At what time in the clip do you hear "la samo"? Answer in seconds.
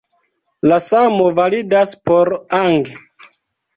0.71-1.27